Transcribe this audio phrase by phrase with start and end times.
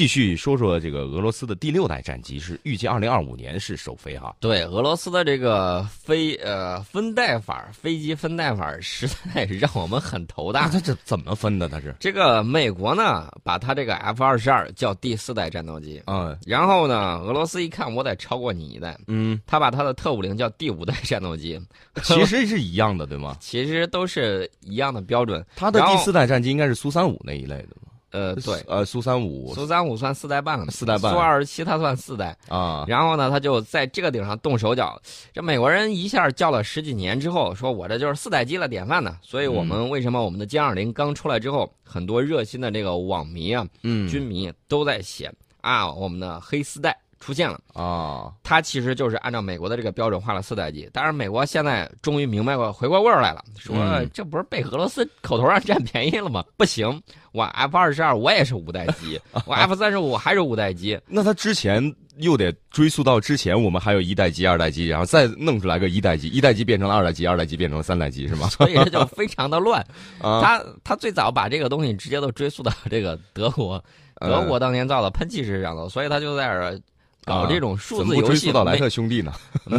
[0.00, 4.34] 继续说说这个俄罗斯的第六代战机是预计二零二五年是首飞哈。
[4.40, 10.70] 对俄罗斯的这个飞呃分代法飞机分代法实在是让我们很头大。
[10.70, 11.68] 它这怎么分的？
[11.68, 21.60] 它是这个美国呢，把它这个 F 二十二叫第四代战斗机，嗯然后呢，俄罗斯一看我得超过你一代，嗯，他把他的特五零叫第五代战斗机，
[22.02, 23.36] 其实是一样的，对吗？
[23.38, 25.44] 其实都是一样的标准。
[25.54, 27.89] 它的第四代战机应该是苏三五那一类的嘛？
[28.10, 32.36] 呃，对，呃，苏三五苏三五算四代半了，四代半苏二十七它算四代。
[32.48, 35.00] 啊，然后呢，他就在这个顶上动手脚。
[35.32, 39.16] 这美国人一下叫了十几年之后，说我这就是四代机了，典范呢。
[39.22, 47.60] 所以我们为什么我们的歼二零刚出来之后，很多热心的这个网迷啊、嗯军迷都在写啊，我们的黑四代出现了。
[47.74, 56.44] 啊，它其实就是按照美国的这个标准画了四代机，但是美国现在终于明白过回过味儿来了，说嗯这不是被俄罗斯口头上占便宜了吗？
[56.56, 57.00] 不行，
[57.32, 68.48] 我 F 二十二我也是五代机，我 F 三十五还是五代机， 那它之前又得追溯到之前，我们还有一代机、二代机，然后再弄出来个一代机，一代机变成了二代机，二代机变成了三代机，是吗？
[68.50, 69.80] 所以这就非常的乱。
[70.20, 73.82] 啊，他他最早把这个东西直接都追溯到这个德国，
[74.20, 76.80] 德国当年造的喷气式上头，所以他就在这儿
[77.24, 79.32] 搞这种数字游戏到莱特兄弟呢？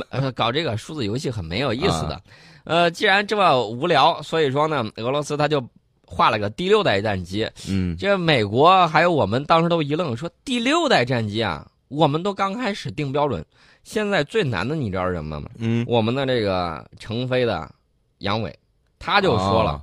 [0.10, 2.22] 呃，搞这个数字游戏很没有意思的。
[2.64, 5.62] 呃，既然这么无聊，所以说呢，俄罗斯他就
[6.06, 7.50] 画了个第六代战机。
[7.68, 13.44] 嗯这美国还有我们当时都一愣，说第六代战机啊，我们都刚开始定标准，
[13.84, 15.50] 现在最难的你知道是什么吗？
[15.58, 17.70] 嗯，我们的这个成飞的
[18.20, 18.56] 杨伟，
[19.00, 19.72] 他就说了。
[19.72, 19.82] 啊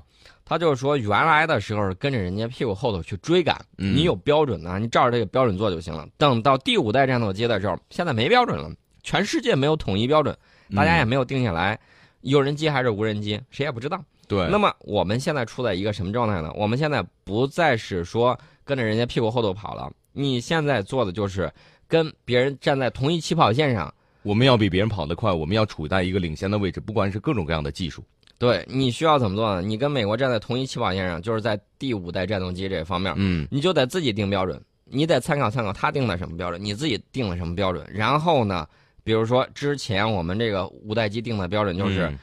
[0.49, 6.09] 他就是说，原来的时候跟着人家屁股后头去追赶，嗯你有标准呢，你照着这个标准做就行了。
[6.17, 10.35] 等到第五代战斗机的时候，现在没标准了，全世界没有统一标准，
[10.75, 11.79] 大家也没有定下来，
[12.23, 14.03] 有人机还是无人机，谁也不知道。
[14.27, 16.51] 对，那么我们现在处在一个什么状态呢？
[16.55, 21.53] 我们现在不再是说跟着人家屁股后头跑了，你现在做的就是
[21.87, 23.93] 跟别人站在同一起跑线上。
[24.23, 28.03] 我们要比别人跑得快，我们要处在一个领先的位置，不管是各种各样的技术。
[28.39, 29.61] 对，你需要怎么做呢？
[29.61, 37.85] 你跟美国站在同一起跑线上，就是在第五代战斗机这方面，嗯你就得自己定标准，你得参考参考他定的什么标准，你自己定了什么标准。
[37.93, 38.65] 然后呢，
[39.03, 42.19] 比如说之前我们这个五代机定的标准就是嗯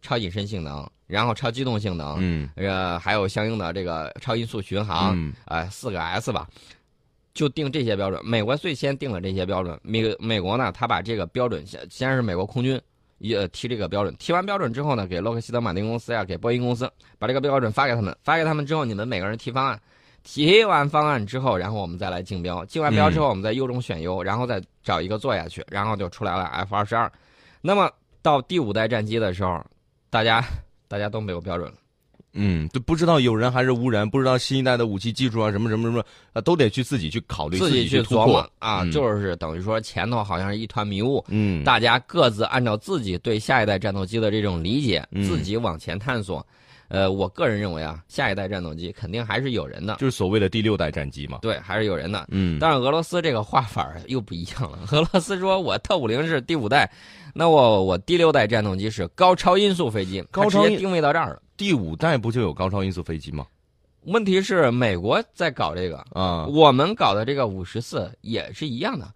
[0.00, 6.48] 超隐身性能，然后超机动性能，嗯呃，还有相应的这个超音速巡航，嗯呃、四个 S 吧，
[7.34, 8.20] 就定这些标准。
[8.24, 12.80] 美国最先定了这些标准，美美国呢，他把这个标准先先是美国空军
[13.22, 19.80] 也提这个标准，提完标准之后呢，给洛克希德马丁公司呀，给波音公司把这个标准发给他们，发给他们之后，你们每个人提方案。
[20.24, 27.10] 提完方案之后，然后我们再来竞标，竞完标之后，我们再优中选优，然后再找一个做下去，然后就出来了 F 二十二。
[27.60, 27.90] 那么
[28.22, 29.64] 到第五代战机的时候，
[30.10, 30.44] 大家
[30.86, 31.74] 大家都没有标准了。
[32.34, 46.46] 嗯，就不知道有人还是无人，不知道新一代的武器技术啊，什么什么什么，啊，都得去自己去考虑，自己去琢磨啊，嗯就是等于说前头好像是一团迷雾，嗯，大家各自按照自己对下一代战斗机的这种理解，嗯自己往前探索。
[46.88, 51.38] 呃，我个人认为啊，下一代战斗机肯定还是有人的，就是所谓的第六代战机嘛。
[51.40, 52.26] 对，还是有人的。
[52.30, 54.78] 嗯，但是俄罗斯这个画法又不一样了。
[54.90, 56.90] 俄罗斯说我特五零是第五代，
[57.32, 61.40] 那我我第六代战斗机是高超音速飞机，高超音定位到这儿了。
[61.62, 63.46] 第五代不就有高超音速飞机吗？
[64.06, 69.06] 问题是美国在搞这个，啊，我们搞的这个五十四也是一样的，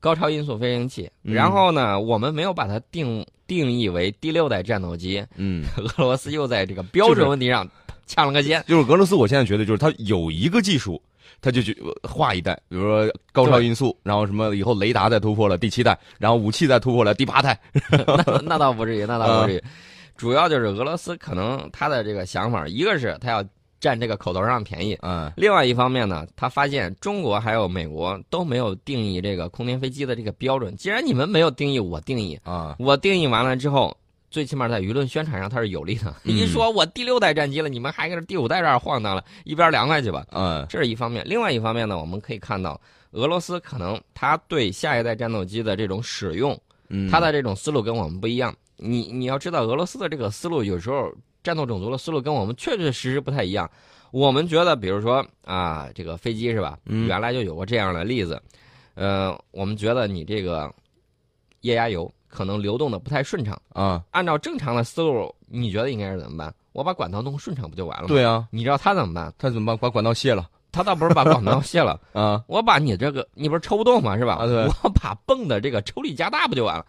[0.00, 1.10] 高超音速飞行器。
[1.22, 5.24] 嗯然后呢，我们没有把它定定义为第六代战斗机。
[5.36, 5.64] 嗯，
[5.96, 7.66] 俄罗斯又在这个标准问题上
[8.06, 8.62] 呛了个尖。
[8.68, 11.00] 就是俄罗斯，我现在觉得就是它有一个技术，
[11.40, 17.58] 它就去呃划一代，比如说高超音速，然后什么以后雷达再突破了第七代，然后武器再突破了第八代。
[18.26, 19.56] 那那倒不至于，那倒不至于。
[19.56, 19.62] 嗯
[20.16, 23.44] 主要就是俄罗斯可能他的这个想法，一个是他要
[23.80, 30.74] 占这个口头上便宜，嗯另外一方面呢，他发现中国还有美国都没有定义这个空天飞机的这个标准。
[30.76, 33.94] 既然你们没有定义，我定义，啊，我定义完了之后，
[34.30, 36.14] 最起码在舆论宣传上它是有利的。
[36.24, 40.24] 嗯一说我第六代战机了，你们还搁这第五代这儿晃荡了，一边凉快去吧。
[40.30, 46.58] 嗯这是一方面，另外一方面呢，我们可以看到俄罗斯可能他对下一代战斗机的这种使用，
[46.88, 48.54] 嗯，他的这种思路跟我们不一样。
[48.76, 51.12] 你你要知道，俄罗斯的这个思路有时候
[51.42, 53.70] 战斗种族的思路跟我们确确实实不太一样。
[54.10, 56.78] 我们觉得，比如说啊，这个飞机是吧？
[56.86, 58.40] 嗯原来就有过这样的例子。
[58.94, 60.72] 呃，我们觉得你这个
[61.62, 63.60] 液压油可能流动的不太顺畅。
[63.70, 66.54] 啊，按照正常的思路，你觉得应该是怎么办？
[66.72, 69.32] 我把管道弄顺畅不就完了吗？，对啊，你知道他怎么办？
[69.36, 69.76] 他怎么办？
[69.78, 72.42] 把管道卸了他倒不是把管道卸了， 啊？
[72.48, 74.16] 我把你这个，你不是抽不动吗？
[74.18, 74.38] 是吧？
[74.82, 76.86] 我把泵的这个抽力加大不就完了？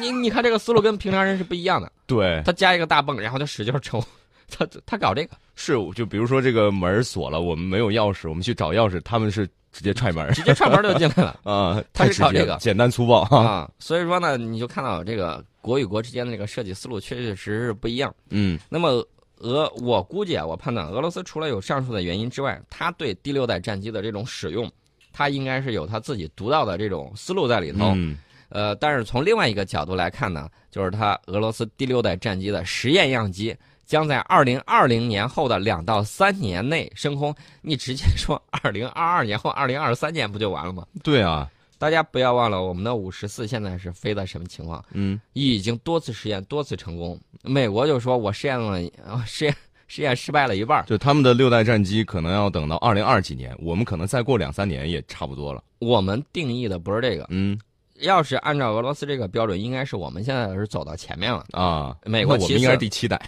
[0.00, 1.90] 你你看这个思路跟平常人是不一样的。
[2.06, 4.02] 对，他加一个大泵，然后就使劲抽，
[4.50, 13.38] 他他搞这个，是就比如说这个门锁了，我们没有钥匙，我们去找钥匙，他们是直接踹门直接踹门就进来了啊， 他是搞这个简单粗暴啊。
[13.38, 13.70] 啊。
[13.78, 18.14] 所以说呢，你就看到这个国与国之间的这个设计思路确确实实是不一样。
[18.30, 19.04] 嗯那么
[19.38, 24.70] 俄，我估计啊，我判断俄罗斯除了有上述的原因之外，他对第六代战机的这种使用，
[25.12, 27.92] 他应该是有他自己独到的这种思路在里头。
[27.96, 28.16] 嗯
[28.48, 37.34] 呃，但是从另外一个角度来看呢，就是它俄罗斯第六代战机的实验样机将在二零二零年后的两到三年内升空。
[37.62, 40.86] 你直接说二零二二年或二零二三年不就完了吗？
[41.02, 44.84] 对啊，大家不要忘了，我们的五十四现在是飞的什么情况？
[44.92, 47.20] 嗯已经多次实验，多次成功。
[47.42, 49.54] 美国就说我试验了，呃实验
[49.86, 50.84] 实验失败了一半儿。
[50.86, 55.62] 就他们的六代战机可能要等到二零二几年，我们可能再过两三年也差不多了。
[55.78, 57.58] 我们定义的不是这个，嗯
[58.00, 61.46] 要是按照俄罗斯这个标准，应该是我们现在是走到前面了。
[61.52, 63.20] 啊，美国其次我们应该是第七代。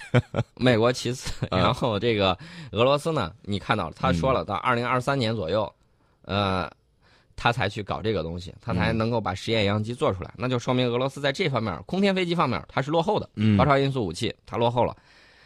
[0.56, 2.36] 美国其次，嗯然后这个
[2.72, 5.72] 俄罗斯呢，你看到了，他说了，到二零二三年左右，
[6.22, 6.68] 呃，
[7.36, 14.96] 他才去搞这个东西，他才嗯能够把实验样机做出来，那就说明俄罗斯在这方面，空天飞机方面它是落后的，嗯高超音速武器它落后了。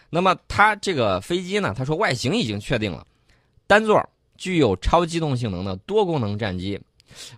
[0.08, 3.06] 那么它这个飞机呢，他说外形已经确定了，
[3.66, 4.02] 单座
[4.38, 6.81] 具有超机动性能的多功能战机。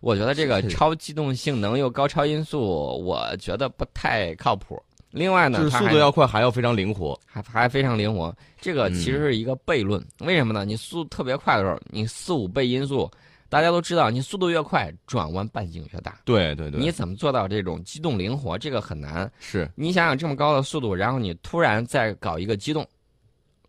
[0.01, 4.83] 我觉得这个超机动性能又高超音速，我觉得不太靠谱。
[5.11, 7.19] 另外呢，就是速度要快，还要非常灵活。
[7.27, 8.35] 还还非常灵活。
[8.59, 10.65] 这个其实是一个悖论，为什么呢？
[10.65, 13.11] 你速度特别快的时候，你四五倍音速，
[13.51, 16.19] 大家都知道，你速度越快，转弯半径越大。
[16.25, 18.57] 对对对，你怎么做到这种机动灵活？
[18.57, 19.31] 这个很难。
[19.39, 22.87] 是你想想这么高的速度，然后你突然再搞一个机动，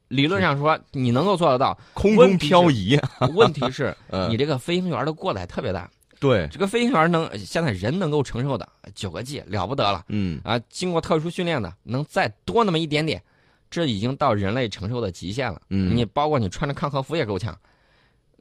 [0.07, 2.99] 理论上说你能够做得到，空中漂移。
[3.35, 5.89] 问题是 嗯你这个飞行员的过载特别大。
[6.19, 10.05] 对，这个飞行员能现在人能够承受的九个 G 了不得了。
[10.07, 13.21] 嗯啊，经过特殊训练的，能再多那么一点点，
[13.69, 15.61] 这已经到人类承受的极限了。
[15.69, 17.53] 嗯，你包括你穿着抗和服也够呛，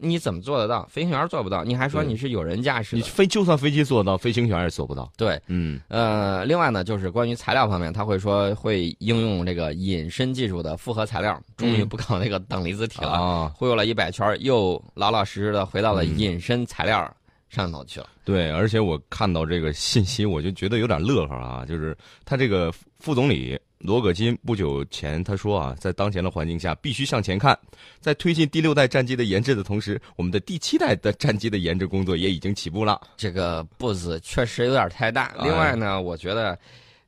[0.02, 0.84] 你怎么做得到？
[0.90, 2.96] 飞行员做不到，你还说你是有人驾驶？
[2.96, 5.10] 你飞就算飞机做得到，飞行员也做不到。
[5.16, 17.08] 对，嗯呃，另外呢，就是关于材料方面，他会说会应用这个隐身技术的复合材料，终于嗯不搞那个等离子体了，啊，忽悠了一百圈，又老老实实的回到了嗯隐身材料
[17.48, 18.08] 上头去了。
[18.24, 27.58] 对，而且我看到这个信息，我就觉得有点乐呵啊，就是他这个副总理罗葛金不久前他说啊，在当前的环境下必须向前看，
[28.00, 33.00] 在推进第六代战机的研制的同时，我们的第七代的战机的研制工作也已经起步了。
[33.16, 35.34] 这个步子确实有点太大。
[35.36, 36.56] 哎另外呢，我觉得，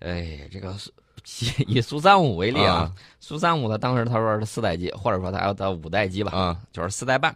[0.00, 0.90] 哎，这个苏
[1.68, 7.34] 以苏三五为例啊，啊苏三五的当时他说是四代机，或者说他要到五代机吧，啊，就是四代半。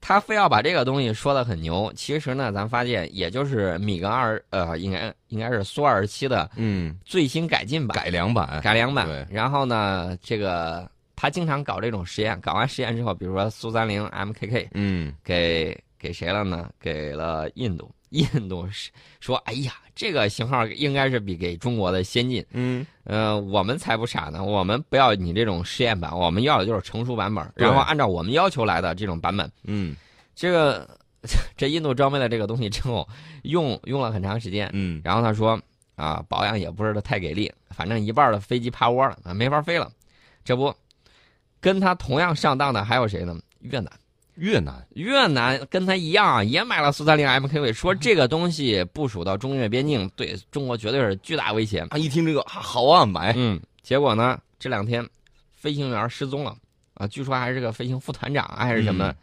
[0.00, 9.26] 他非要把这个东西说的很牛，其实呢，咱发现也就是米格二呃，应该应该是苏二十七的嗯，最新改进版、改良版，改良版对。
[9.30, 16.70] 然后呢，这个他经常搞这种实验，搞完实验之后，比如说苏三零 MKK 嗯给给谁了呢？
[16.80, 17.90] 给了印度。
[18.10, 18.90] 印度是
[19.20, 22.44] 说，哎呀，这个型号应该是比给中国的先进。
[22.52, 29.50] 嗯，呃，我们才不傻呢，我们不要你这种试验版，我们要的就是成熟版本，然后按照我们要求来的这种版本。
[29.64, 29.96] 嗯
[30.34, 30.88] 这个
[31.56, 33.08] 这印度装备了这个东西之后，
[33.42, 35.60] 用用了很长时间，嗯然后他说
[35.96, 39.90] 啊，保养也不是太给力，反正一半的飞机趴窝了啊，没法飞了。
[40.42, 40.74] 这不，
[41.60, 43.38] 跟他同样上当的还有谁呢？
[43.60, 43.92] 越南。
[44.40, 51.86] 越南，越南跟他一样啊，也买了苏三零 MKV，说这个东西部署到中越边境，对中国绝对是巨大威胁。
[51.90, 55.06] 他，一听这个啊，好啊，买，嗯，结果呢，这两天
[55.52, 56.56] 飞行员失踪了
[56.94, 59.14] 啊，据说还是个飞行副团长啊还是什么，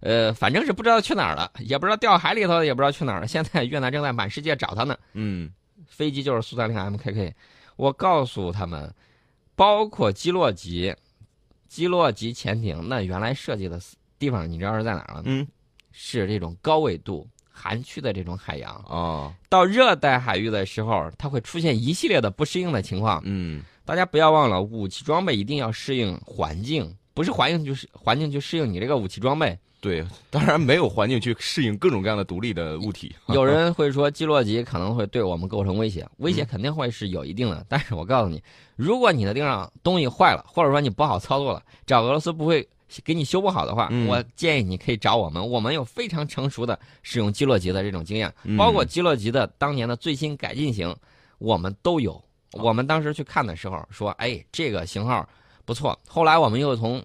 [0.00, 3.28] 呃，反正是不知道去哪儿了，也不知道掉海里头，也不知道去哪儿了。
[3.28, 4.96] 现在越南正在满世界找他呢。
[5.12, 5.50] 嗯
[5.86, 7.30] 飞机就是苏三零 MKK，
[7.76, 8.90] 我告诉他们，
[9.54, 10.94] 包括基洛级、
[11.68, 13.78] 基洛级潜艇，那原来设计的
[14.22, 15.22] 地方，你知道是在哪儿吗？
[15.24, 15.44] 嗯
[15.90, 18.72] 是这种高纬度、寒区的这种海洋。
[18.88, 23.20] 啊，到热带海域的时候，它会出现一系列的不适应的情况。
[23.24, 29.58] 嗯大家不要忘了，武器装备一定要适应环境，不是环境就是环境去适应你这个武器装备。
[29.82, 33.12] 对，当然没有环境去适应各种各样的独立的物体。
[33.34, 37.66] 有人会说基洛级可能会对我们构成威胁，威胁肯定会是有一定的。
[37.68, 38.40] 但是我告诉你，
[38.76, 42.66] 如果你的地上东西坏了，或者说你不好操作了，找俄罗斯不会
[43.04, 44.06] 给你修不好的话，嗯。
[44.06, 48.56] 我建议你可以找我们，我们有非常成熟的使用基洛级的这种经验，嗯。
[48.56, 50.94] 包括基洛级的当年的最新改进型，
[51.38, 52.22] 我们都有。
[52.52, 55.26] 我们当时去看的时候说，哎，这个型号
[55.64, 55.98] 不错。
[56.06, 57.02] 后来我们又从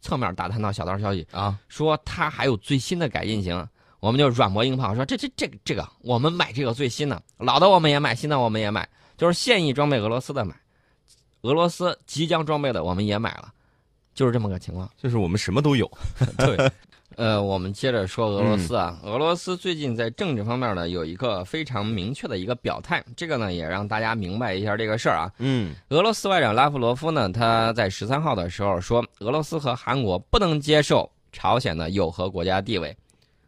[0.00, 3.64] 侧面打探到小道消息，啊，说它还有最新的改进型，
[4.00, 10.56] 我们就软磨硬泡说这这这个这个我们买这个最新的，老的我们也买，新的我们也买，就是现役装备俄罗斯的买，
[11.42, 13.52] 俄罗斯即将装备的我们也买了，
[14.20, 14.86] 就是这么个情况。
[14.98, 15.90] 就是我们什么都有。
[16.36, 16.70] 对，
[17.16, 25.32] 呃，我们接着说俄罗斯啊，俄罗斯最近在政治方面呢有一个非常明确的一个表态，这个呢也让大家明白一下这个事儿啊。
[25.38, 32.94] 嗯俄罗斯外长拉夫罗夫呢，他在十三号的时候说，俄罗斯和韩国不能接受朝鲜的有核国家地位，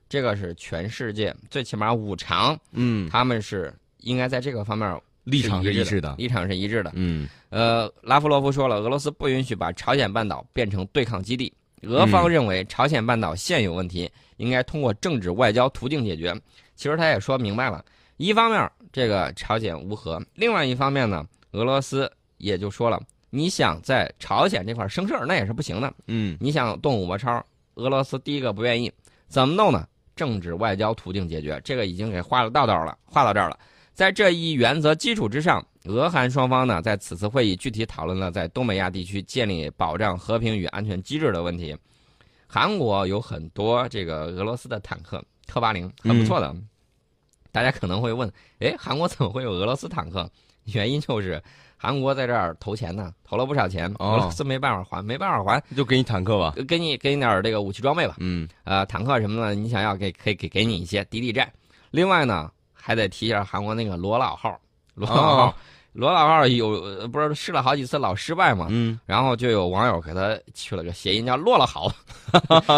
[0.08, 6.14] 这个是全世界最起码五常，嗯，他们是应该在这个方面立场是一一致的。
[6.18, 6.92] 立场是一致的。
[6.94, 11.52] 嗯呃，拉夫罗夫说了，俄罗斯不允许把朝鲜半岛变成对抗基地。
[11.82, 16.32] 俄方认为朝鲜半岛现有问题应该通过政治外交途径解决。
[16.76, 17.84] 其实他也说明白了，
[18.16, 23.00] 一方面这个朝鲜无核，另外一方面呢，俄罗斯也就说了，
[23.30, 25.92] 你想在朝鲜这块生事儿那也是不行的。
[26.06, 28.90] 嗯你想动武拔超，俄罗斯第一个不愿意，
[29.26, 29.86] 怎么弄呢？
[30.14, 33.58] 政治外交途径解决，这个已经给画了道道了，画到这儿了。
[33.94, 41.76] 在这一原则基础之上，俄韩双方呢在此次会议具体讨论了在东北亚地区建立保障和平与安全机制的问题。
[42.46, 46.54] 韩国有很多这个俄罗斯的坦克特八零，很不错的。
[47.50, 48.30] 大家可能会问，
[48.60, 50.28] 哎，韩国怎么会有俄罗斯坦克？
[50.72, 51.42] 原因就是
[51.76, 56.54] 韩国在这儿投钱呢，投了不少钱，哦俄罗斯没办法还，没办法还，就给你坦克吧。
[56.68, 58.16] 给你给你点儿这个武器装备吧。
[58.20, 61.52] 嗯呃，坦克什么的，你想要给可以给给你一些抵抵债。
[61.90, 62.50] 另外呢，
[62.82, 64.58] 还得提一下韩国那个罗老号，
[64.94, 65.54] 罗老号，哦
[65.92, 71.92] 罗老号有呃不是试了好几次老失败嘛，嗯，然后就有网友给他取了个谐音叫 “落了好”，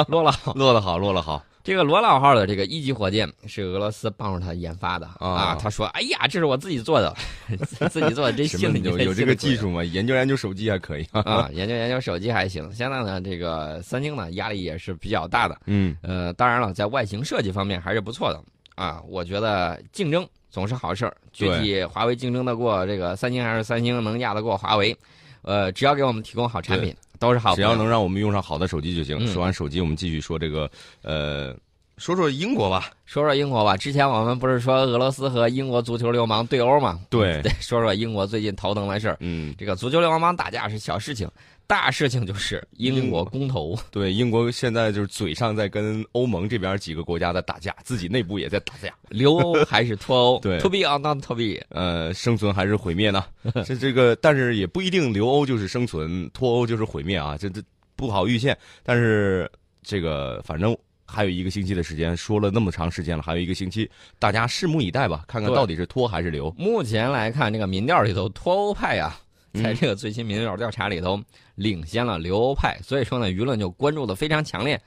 [0.09, 0.53] 落了好。
[0.55, 1.41] 落了好，落了好。
[1.63, 5.59] 这个罗老号的这个一级火箭是俄罗斯帮助他研发的啊啊。
[5.59, 7.15] 他说：“哎呀，这是我自己做的，
[7.89, 9.83] 自己做的，真什么信了有有这个技术吗？
[9.85, 11.09] 研究研究手机还可以。
[11.13, 11.49] 啊。
[11.55, 12.71] ”研究研究手机还行。
[12.73, 15.59] 现在呢，这个三星呢压力也是比较大的。
[15.65, 18.43] 嗯呃，当然了，在外形设计方面还是不错的
[18.75, 19.03] 啊。
[19.09, 21.17] 我觉得竞争总是好事儿。
[21.33, 24.97] 具体华为竞争得过这个三星，还是三星能压得过华为？
[25.43, 27.55] 呃，只要给我们提供好产品，都是好。
[27.55, 29.19] 只要能让我们用上好的手机就行。
[29.21, 30.71] 嗯说完手机，我们继续说这个
[31.03, 31.55] 呃，
[31.97, 32.91] 说说英国吧。
[33.05, 37.01] 说说英国吧，之前我们不是说俄罗斯和英国足球流氓对殴吗？
[37.09, 39.17] 对 对，说说英国最近头疼的事儿。
[39.21, 41.31] 嗯，这个足球流氓打架是小事情，
[41.67, 43.79] 大事情就是英国公投。
[43.93, 48.93] 对，英国现在就是嘴上在跟欧盟这边几个国家在打架，自己内部也在打架。
[49.11, 50.41] 留欧还是脱欧？
[50.43, 51.61] 对，to be or not to be？
[51.69, 53.25] 呃，生存还是毁灭呢？
[53.65, 57.63] 这这个，但是也不一定留欧就是生存，脱欧就是毁灭啊，这这
[57.95, 58.57] 不好预见。
[58.83, 59.49] 但是
[59.83, 66.51] 这个反正还有一个星期的时间，说了那么长时间了，还有一个星期，大家拭目以待吧，看看到底是脱还是留。
[66.59, 69.17] 目前来看，这个民调里头，脱欧派呀、
[69.53, 71.23] 嗯在这个最新民调调查里头
[71.55, 74.81] 领先了留欧派，所以说呢，舆论就关注的非常强烈。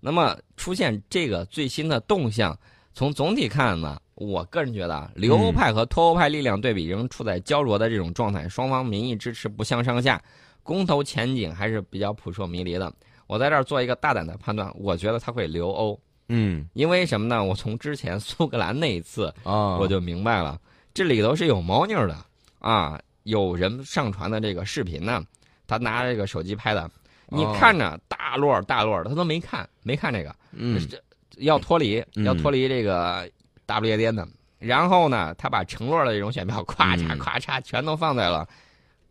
[0.00, 2.58] 那么出现这个最新的动向，
[2.92, 10.20] 从总体看呢，我个人觉得啊，留欧派和脱欧派力量对比仍处在焦灼的这种状态，双方民意支持不相上下，
[10.64, 12.92] 公投前景还是比较扑朔迷离的。
[13.28, 17.44] 我在这儿做一个大胆的判断，我觉得他会留欧，嗯因为什么呢？
[17.44, 19.32] 我从之前苏格兰那一次。
[19.44, 20.60] 啊，我就明白了，
[20.92, 22.16] 这里头是有猫腻儿的
[22.58, 22.98] 啊！
[23.24, 25.22] 有人上传的这个视频呢，
[25.66, 26.90] 他拿着这个手机拍的，
[27.28, 30.98] 你哦看着大摞大摞的，他都没看，没看这个，嗯这
[31.36, 33.30] 要脱离，嗯要脱离这个
[33.66, 34.26] 大不列颠的。
[34.58, 38.48] 然后呢，他把成摞的这种选票，咵嚓嗯咵嚓全都放在了，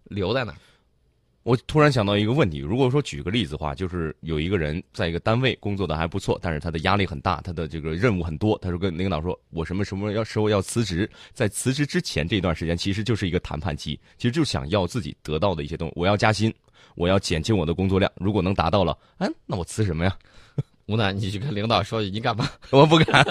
[0.06, 0.58] 留在那儿。
[1.48, 16.54] 我突然想到一个问题，如果说举个例子的话，就是有一个人在一个单位工作的还不错，但是他的压力很大，他的这个任务很多，他说跟领导说，我什么什么要时候要辞职，在辞职之前这段时间其实就是一个谈判期，其实就想要自己得到的一些东西，我要加薪，
[16.96, 20.14] 我要减轻我的工作量，如果能达到了，嗯，那我辞什么呀？
[20.88, 22.50] 吴楠，你去跟领导说，你干嘛？
[22.72, 23.26] 我不敢，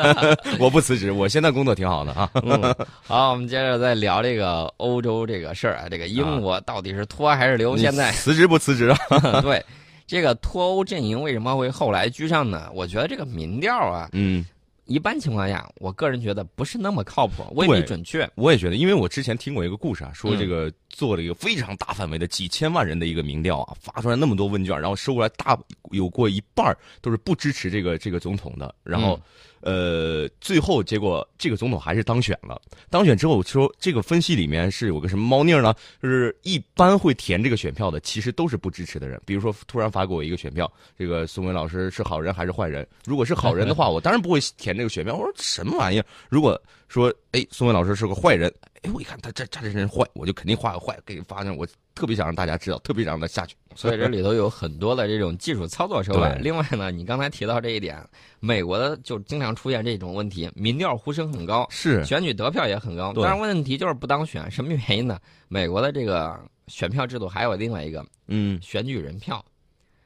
[0.60, 2.30] 我不辞职，我现在工作挺好的啊。
[2.34, 2.74] 嗯，
[3.06, 7.74] 好，我们接着再聊这个欧洲这个事儿啊，这个英国到底是脱还是留？
[7.76, 9.40] 现在辞职不辞职啊？
[9.40, 9.64] 对，
[10.06, 12.68] 这个脱欧阵营为什么会后来居上呢？
[12.74, 14.44] 我觉得这个民调啊，嗯。
[14.86, 18.28] 一般情况下，我个人觉得不是那么靠谱，未必对准确。
[18.34, 25.58] 我也觉得，因为我之前听过一个故事啊，说嗯这个做了一个非常大范围的几千万人的一个民调啊，发出来那么多问卷，然后收过来大
[25.90, 29.20] 有过一半儿都是不支持这个这个总统的，然后。
[29.60, 32.60] 呃，最后结果这个总统还是当选了。
[32.88, 35.74] 当选之后说，这个分析里面是有个什么猫腻呢？
[36.02, 39.20] 就是一般会填这个选票的，其实都是不支持的人。
[39.24, 42.86] 比如说，突然发给我一个选票，这个宋伟老师是好人还是坏人？
[43.04, 45.14] 如果是好人的话，我当然不会 填这个选票。
[45.14, 46.06] 我说什么玩意儿？
[46.28, 48.52] 如果说哎，宋文老师是个坏人，
[48.82, 51.56] 哎，我一看他这这这人坏，我就肯定画个坏给发上。
[51.56, 53.56] 我特别想让大家知道，特别想让他下去。
[53.74, 56.32] 所以这里头有很多的这种技术操作手 法。
[56.36, 58.02] 另外呢，你刚才提到这一点，
[58.40, 65.18] 美国的就经常出现这种问题，民调呼声很高，是选举得票也很高，对但是问题就是不当选，什么原因呢？
[65.48, 69.44] 美国的这个选票制度还有另外一个嗯，选举人票，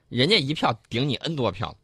[0.08, 1.76] 人家一票顶你 N 多票，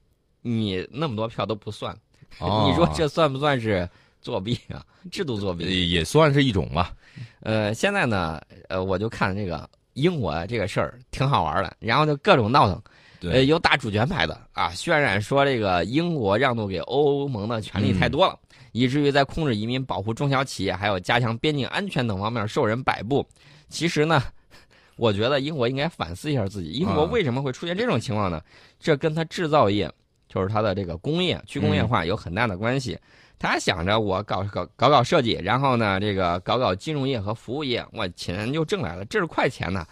[0.43, 1.97] 你那么多票都不算，
[2.39, 3.89] 哦 你说这算不算是
[4.21, 4.85] 作弊啊？
[5.11, 5.91] 制度作弊？
[5.91, 6.93] 也算是一种吧。
[7.41, 12.83] 呃，现在呢，呃，我就看这个英国这个事儿挺好玩的，然后就各种闹腾，
[13.21, 18.39] 对呃，有打主权牌的啊，渲染说这个英国让渡给欧盟的权利太多了，
[18.73, 23.27] 以至于在控制移民、保护中小企业，还有加强边境安全等方面受人摆布。
[23.69, 24.23] 其实呢，
[24.97, 28.43] 我觉得英国应该反思一下自己，英国啊为什么会出现这种情况呢？
[28.79, 29.91] 这跟他制造业，
[30.37, 32.99] 就是它的这个工业去工业化有很大的关系。
[33.39, 39.87] 他想着我搞搞搞搞设计，然后呢，这个搞搞金融业和服务业，我钱就挣来了，这是快钱呐，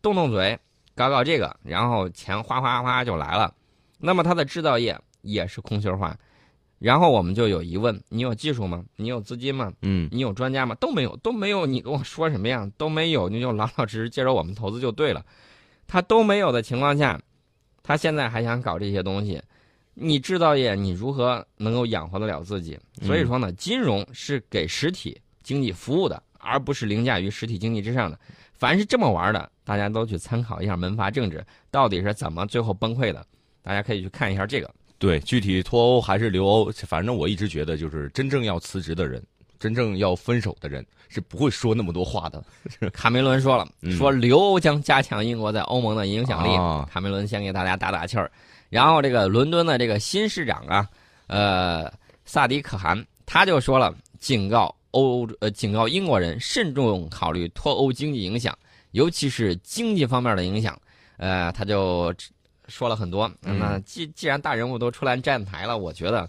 [0.00, 0.58] 动动嘴
[0.94, 3.54] 搞搞这个，然后钱哗哗哗就来了。
[3.98, 6.16] 那么它的制造业也是空心化，
[6.78, 8.82] 然后我们就有疑问：你有技术吗？
[8.96, 9.70] 你有资金吗？
[9.82, 10.74] 嗯你有专家吗？
[10.76, 11.66] 都没有，都没有。
[11.66, 12.66] 你跟我说什么呀？
[12.78, 15.22] 都没有，你就老老实实接受我们投资就对了。
[15.86, 17.20] 他都没有的情况下，
[17.82, 19.42] 他现在还想搞这些东西，
[19.94, 22.78] 你制造业你如何能够养活得了自己？
[23.02, 28.18] 所以说呢，金融是给实体经济服务的，而不是凌驾于实体经济之上的。
[28.54, 33.24] 凡是这么玩的，大家都去参考一下门阀政治到底是怎么最后崩溃的，
[33.60, 34.70] 大家可以去看一下这个。
[34.98, 39.20] 对，具体脱欧还是留欧，反正我一直觉得，就是真正要辞职的人，
[39.58, 42.42] 真正要分手的人，是不会说那么多话的。
[42.94, 46.54] 卡梅伦说了，嗯说留欧将加强英国在欧盟的影响力。
[46.54, 48.30] 啊卡梅伦先给大家打打气儿，
[48.72, 50.88] 然后这个伦敦的这个新市长啊，
[51.26, 51.92] 呃，
[52.24, 58.56] 萨迪可汗他就说了，警告欧呃警告英国人慎重考虑脱欧经济影响，
[58.92, 60.74] 尤其是经济方面的影响。
[61.18, 62.14] 呃，他就
[62.66, 63.30] 说了很多。
[63.42, 66.26] 嗯那既既然大人物都出来站台了，我觉得，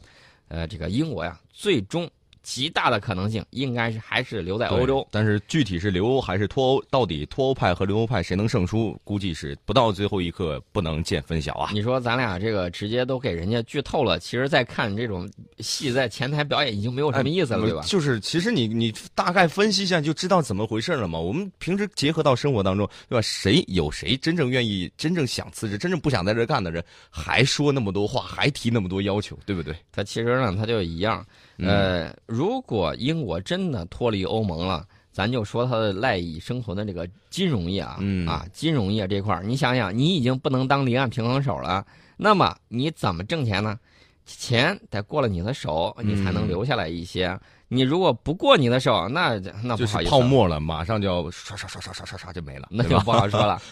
[0.49, 2.11] 呃，这个英国呀，最终
[2.43, 5.07] 极大的可能性应该是还是留在欧洲。
[5.09, 11.71] 但是具体是留欧还是脱欧，到底脱欧派和留欧派谁能胜出，估计是不到最后一刻不能见分晓啊。
[11.73, 17.81] 你说咱俩这个直接都给人家剧透了，其实再看这种戏在前台表演已经没有什么意思了，哎对吧？
[17.87, 21.17] 就是其实你你大概分析一下就知道怎么回事了嘛。
[21.17, 23.21] 我们平时结合到生活当中，对吧？
[23.21, 29.73] 谁有谁真正愿意、真正想辞职、真正不想在这干的人，还说那么多话，还提那么多要求，对不对？
[29.91, 31.25] 他其实呢，他就一样。
[31.57, 41.85] 嗯呃，如果英国真的脱离欧盟了，咱就说它的赖以生存的这个金融业啊，嗯啊，金融业这块儿，你想想，你已经不能当离岸平衡手了，
[42.17, 43.77] 那么你怎么挣钱呢？
[44.25, 47.39] 钱得过了你的手，你才能嗯留下来一些。
[47.67, 53.61] 你如果不过你的手，那那不好意思，泡沫了，马上就要刷刷刷刷刷刷刷就没了，那就不好说了。